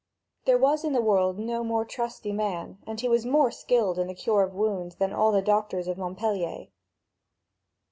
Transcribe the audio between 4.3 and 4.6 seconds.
of